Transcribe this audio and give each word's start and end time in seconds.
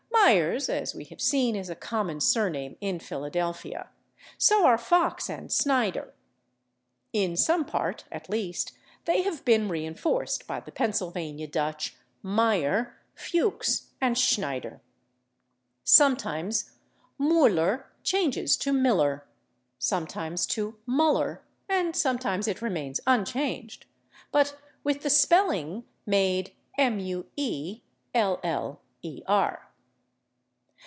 /Myers/, 0.23 0.69
as 0.69 0.93
we 0.93 1.05
have 1.05 1.19
seen, 1.19 1.55
is 1.55 1.67
a 1.67 1.75
common 1.75 2.19
surname 2.21 2.77
in 2.79 2.99
Philadelphia. 2.99 3.89
So 4.37 4.65
are 4.67 4.77
/Fox/ 4.77 5.31
and 5.31 5.49
/Snyder/. 5.49 6.11
In 7.11 7.35
some 7.35 7.65
part, 7.65 8.03
at 8.11 8.29
least, 8.29 8.71
they 9.05 9.23
have 9.23 9.43
been 9.43 9.67
reinforced 9.67 10.45
by 10.45 10.59
the 10.59 10.71
Pennsylvania 10.71 11.47
Dutch 11.47 11.95
/Meyer/, 12.23 12.91
/Fuchs/ 13.17 13.87
and 13.99 14.15
/Schneider/. 14.15 14.79
Sometimes 15.83 16.69
/Müller/ 17.19 17.85
changes 18.03 18.55
to 18.57 18.71
/Miller/, 18.71 19.23
sometimes 19.79 20.45
to 20.47 20.77
/Muller/, 20.87 21.39
and 21.67 21.95
sometimes 21.95 22.47
it 22.47 22.61
remains 22.61 23.01
unchanged, 23.07 23.87
but 24.31 24.55
with 24.83 25.01
the 25.01 25.09
spelling 25.09 25.83
made 26.05 26.53
/Mueller 26.77 27.17